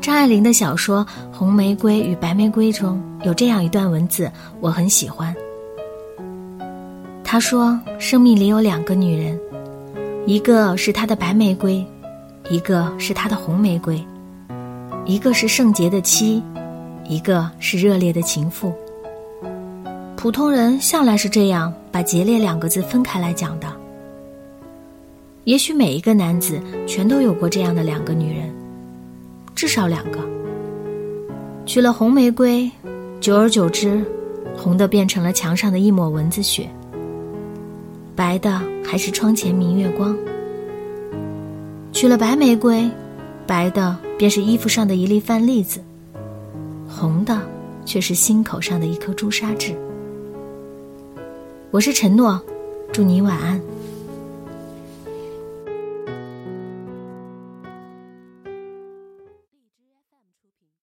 [0.00, 1.04] 张爱玲的小说
[1.36, 5.34] 《红玫瑰与白玫瑰》中有这样一段文字，我很喜欢。
[7.24, 9.36] 她说：“生命里有两个女人，
[10.24, 11.84] 一个是她的白玫瑰，
[12.48, 14.00] 一个是她的红玫瑰，
[15.04, 16.40] 一个是圣洁的妻，
[17.08, 18.72] 一个是热烈的情妇。
[20.16, 23.66] 普通人向来是这样把‘节烈’两个字分开来讲的。
[25.42, 28.54] 也许每一个男子全都有过这样的两个女人。”
[29.56, 30.20] 至少两个。
[31.64, 32.70] 娶了红玫瑰，
[33.20, 34.04] 久而久之，
[34.56, 36.68] 红的变成了墙上的一抹蚊子血，
[38.14, 40.16] 白的还是窗前明月光。
[41.90, 42.88] 娶了白玫瑰，
[43.46, 45.80] 白的便是衣服上的一粒饭粒子，
[46.86, 47.40] 红的
[47.86, 49.74] 却是心口上的一颗朱砂痣。
[51.70, 52.40] 我是陈诺，
[52.92, 53.58] 祝你晚安。